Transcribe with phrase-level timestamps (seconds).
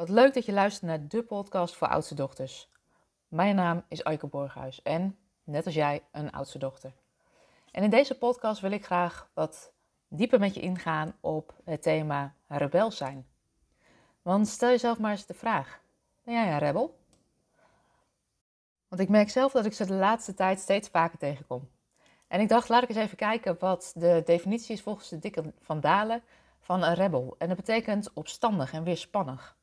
[0.00, 2.68] Wat leuk dat je luistert naar de podcast voor oudste dochters.
[3.28, 6.92] Mijn naam is Aike Borghuis en, net als jij, een oudste dochter.
[7.70, 9.72] En in deze podcast wil ik graag wat
[10.08, 13.26] dieper met je ingaan op het thema rebel zijn.
[14.22, 15.80] Want stel jezelf maar eens de vraag:
[16.22, 16.98] ben jij een rebel?
[18.88, 21.68] Want ik merk zelf dat ik ze de laatste tijd steeds vaker tegenkom.
[22.28, 25.52] En ik dacht, laat ik eens even kijken wat de definitie is volgens de dikke
[25.60, 26.22] van Dalen
[26.60, 27.34] van een rebel.
[27.38, 29.58] En dat betekent opstandig en weerspannig.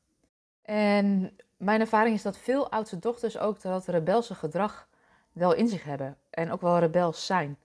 [0.68, 4.88] En mijn ervaring is dat veel oudste dochters ook dat rebelse gedrag
[5.32, 6.16] wel in zich hebben.
[6.30, 7.58] En ook wel rebels zijn.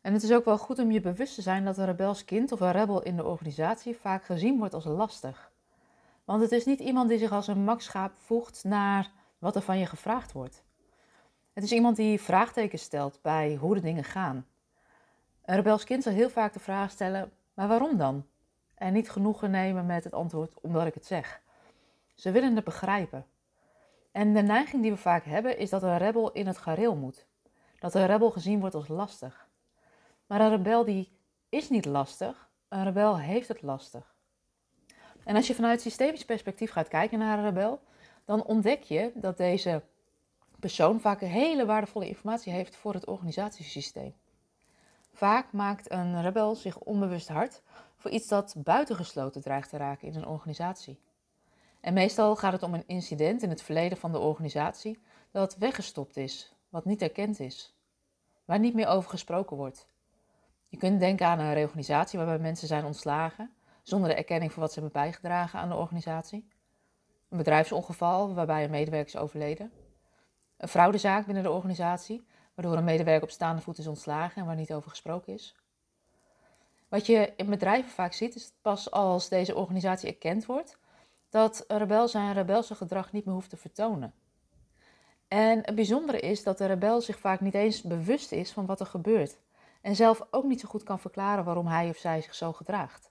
[0.00, 2.52] En het is ook wel goed om je bewust te zijn dat een rebels kind
[2.52, 5.52] of een rebel in de organisatie vaak gezien wordt als lastig.
[6.24, 9.78] Want het is niet iemand die zich als een makschaap voegt naar wat er van
[9.78, 10.64] je gevraagd wordt.
[11.52, 14.46] Het is iemand die vraagtekens stelt bij hoe de dingen gaan.
[15.44, 18.26] Een rebels kind zal heel vaak de vraag stellen: maar waarom dan?
[18.74, 21.40] En niet genoegen nemen met het antwoord omdat ik het zeg.
[22.20, 23.26] Ze willen het begrijpen.
[24.12, 27.26] En de neiging die we vaak hebben is dat een rebel in het gareel moet.
[27.78, 29.48] Dat een rebel gezien wordt als lastig.
[30.26, 31.12] Maar een rebel die
[31.48, 34.14] is niet lastig, een rebel heeft het lastig.
[35.24, 37.80] En als je vanuit systemisch perspectief gaat kijken naar een rebel,
[38.24, 39.82] dan ontdek je dat deze
[40.58, 44.14] persoon vaak hele waardevolle informatie heeft voor het organisatiesysteem.
[45.12, 47.62] Vaak maakt een rebel zich onbewust hard
[47.96, 51.00] voor iets dat buitengesloten dreigt te raken in een organisatie.
[51.80, 54.98] En meestal gaat het om een incident in het verleden van de organisatie
[55.30, 57.74] dat weggestopt is, wat niet erkend is,
[58.44, 59.86] waar niet meer over gesproken wordt.
[60.68, 63.50] Je kunt denken aan een reorganisatie waarbij mensen zijn ontslagen
[63.82, 66.48] zonder de erkenning voor wat ze hebben bijgedragen aan de organisatie.
[67.28, 69.72] Een bedrijfsongeval waarbij een medewerker is overleden.
[70.56, 74.56] Een fraudezaak binnen de organisatie waardoor een medewerker op staande voet is ontslagen en waar
[74.56, 75.54] niet over gesproken is.
[76.88, 80.78] Wat je in bedrijven vaak ziet, is pas als deze organisatie erkend wordt,
[81.30, 84.14] dat rebel zijn rebelse gedrag niet meer hoeft te vertonen.
[85.28, 88.80] En het bijzondere is dat de rebel zich vaak niet eens bewust is van wat
[88.80, 89.38] er gebeurt.
[89.80, 93.10] En zelf ook niet zo goed kan verklaren waarom hij of zij zich zo gedraagt.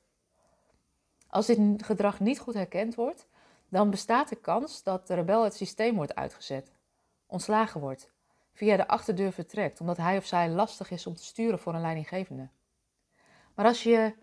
[1.28, 3.28] Als dit gedrag niet goed herkend wordt,
[3.70, 6.72] dan bestaat de kans dat de rebel het systeem wordt uitgezet,
[7.26, 8.12] ontslagen wordt,
[8.54, 11.82] via de achterdeur vertrekt, omdat hij of zij lastig is om te sturen voor een
[11.82, 12.50] leidinggevende.
[13.56, 14.14] Maar als je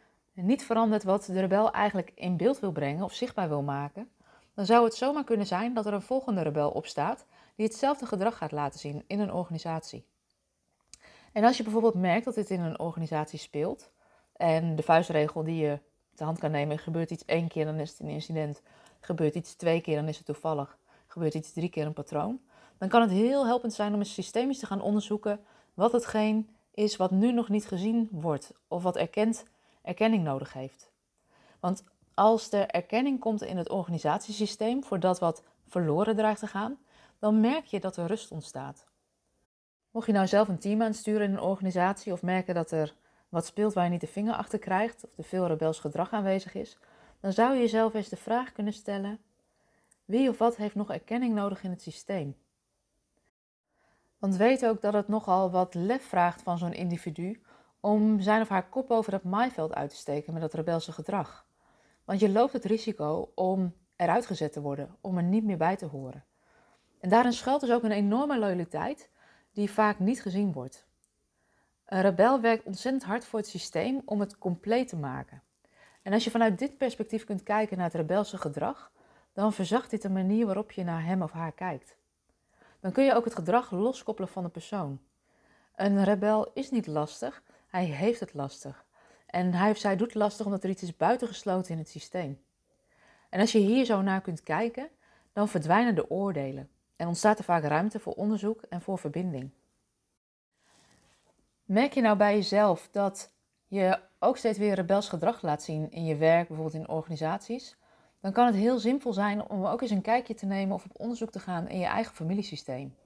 [0.44, 4.10] niet verandert wat de rebel eigenlijk in beeld wil brengen of zichtbaar wil maken,
[4.54, 7.24] dan zou het zomaar kunnen zijn dat er een volgende rebel opstaat
[7.54, 10.04] die hetzelfde gedrag gaat laten zien in een organisatie.
[11.32, 13.90] En als je bijvoorbeeld merkt dat dit in een organisatie speelt,
[14.32, 15.78] en de vuistregel die je
[16.14, 18.62] te hand kan nemen, gebeurt iets één keer, dan is het een incident,
[19.00, 22.40] gebeurt iets twee keer, dan is het toevallig, gebeurt iets drie keer een patroon,
[22.78, 25.40] dan kan het heel helpend zijn om eens systemisch te gaan onderzoeken
[25.74, 29.44] wat hetgeen is wat nu nog niet gezien wordt of wat erkend,
[29.86, 30.90] erkenning nodig heeft.
[31.60, 36.78] Want als er erkenning komt in het organisatiesysteem voor dat wat verloren dreigt te gaan,
[37.18, 38.86] dan merk je dat er rust ontstaat.
[39.90, 42.94] Mocht je nou zelf een team aansturen in een organisatie of merken dat er
[43.28, 46.54] wat speelt waar je niet de vinger achter krijgt of er veel rebels gedrag aanwezig
[46.54, 46.78] is,
[47.20, 49.18] dan zou je jezelf eens de vraag kunnen stellen:
[50.04, 52.36] wie of wat heeft nog erkenning nodig in het systeem?
[54.18, 57.40] Want weet ook dat het nogal wat lef vraagt van zo'n individu
[57.86, 61.46] om zijn of haar kop over het maaiveld uit te steken met dat rebelse gedrag.
[62.04, 65.76] Want je loopt het risico om eruit gezet te worden, om er niet meer bij
[65.76, 66.24] te horen.
[67.00, 69.10] En daarin schuilt dus ook een enorme loyaliteit
[69.52, 70.86] die vaak niet gezien wordt.
[71.86, 75.42] Een rebel werkt ontzettend hard voor het systeem om het compleet te maken.
[76.02, 78.92] En als je vanuit dit perspectief kunt kijken naar het rebelse gedrag,
[79.32, 81.96] dan verzacht dit de manier waarop je naar hem of haar kijkt
[82.80, 85.00] dan kun je ook het gedrag loskoppelen van de persoon.
[85.74, 87.42] Een rebel is niet lastig,
[87.76, 88.84] hij heeft het lastig.
[89.26, 92.40] En hij of zij doet lastig omdat er iets is buitengesloten in het systeem.
[93.28, 94.88] En als je hier zo naar kunt kijken,
[95.32, 99.50] dan verdwijnen de oordelen en ontstaat er vaak ruimte voor onderzoek en voor verbinding.
[101.64, 103.32] Merk je nou bij jezelf dat
[103.66, 107.76] je ook steeds weer rebels gedrag laat zien in je werk, bijvoorbeeld in organisaties?
[108.20, 111.00] dan kan het heel simpel zijn om ook eens een kijkje te nemen of op
[111.00, 112.96] onderzoek te gaan in je eigen familiesysteem.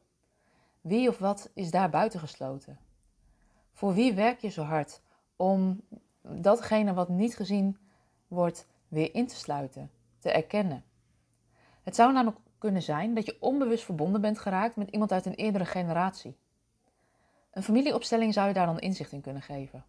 [0.81, 2.79] Wie of wat is daar buitengesloten?
[3.73, 5.01] Voor wie werk je zo hard
[5.37, 5.81] om
[6.23, 7.79] datgene wat niet gezien
[8.29, 10.85] wordt weer in te sluiten, te erkennen?
[11.83, 15.35] Het zou namelijk kunnen zijn dat je onbewust verbonden bent geraakt met iemand uit een
[15.35, 16.37] eerdere generatie.
[17.51, 19.85] Een familieopstelling zou je daar dan inzicht in kunnen geven.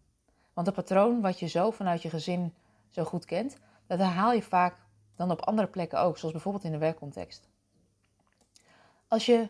[0.52, 2.54] Want het patroon wat je zo vanuit je gezin
[2.88, 4.76] zo goed kent, dat herhaal je vaak
[5.16, 7.48] dan op andere plekken ook, zoals bijvoorbeeld in de werkcontext.
[9.08, 9.48] Als je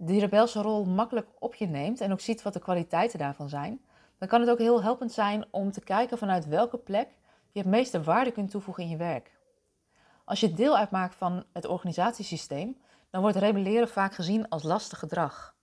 [0.00, 3.80] die rebelse rol makkelijk op je neemt en ook ziet wat de kwaliteiten daarvan zijn,
[4.18, 7.08] dan kan het ook heel helpend zijn om te kijken vanuit welke plek
[7.52, 9.36] je het meeste waarde kunt toevoegen in je werk.
[10.24, 12.76] Als je deel uitmaakt van het organisatiesysteem,
[13.10, 15.56] dan wordt rebelleren vaak gezien als lastig gedrag.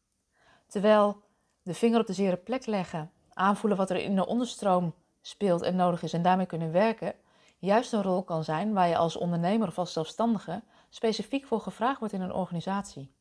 [0.67, 1.21] Terwijl
[1.61, 5.75] de vinger op de zere plek leggen, aanvoelen wat er in de onderstroom speelt en
[5.75, 7.13] nodig is en daarmee kunnen werken,
[7.57, 11.99] juist een rol kan zijn waar je als ondernemer of als zelfstandige specifiek voor gevraagd
[11.99, 13.11] wordt in een organisatie.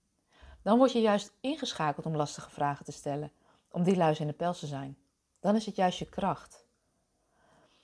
[0.65, 3.33] Dan word je juist ingeschakeld om lastige vragen te stellen,
[3.71, 4.99] om die luis in de pels te zijn.
[5.41, 6.67] Dan is het juist je kracht.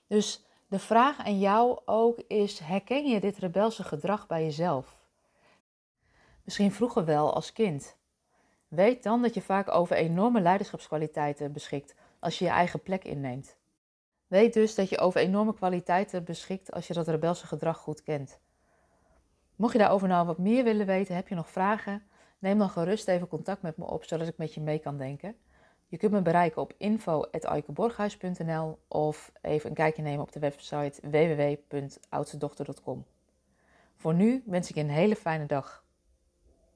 [0.06, 4.97] Dus de vraag aan jou ook is: herken je dit rebelse gedrag bij jezelf?
[6.44, 7.97] Misschien vroeger wel als kind.
[8.69, 13.56] Weet dan dat je vaak over enorme leiderschapskwaliteiten beschikt als je je eigen plek inneemt.
[14.26, 18.41] Weet dus dat je over enorme kwaliteiten beschikt als je dat rebelse gedrag goed kent.
[19.56, 22.10] Mocht je daarover nou wat meer willen weten, heb je nog vragen?
[22.41, 25.37] Neem dan gerust even contact met me op, zodat ik met je mee kan denken.
[25.87, 33.05] Je kunt me bereiken op info.aikeborghuis.nl of even een kijkje nemen op de website www.oudstedochter.com.
[33.97, 35.85] Voor nu wens ik je een hele fijne dag.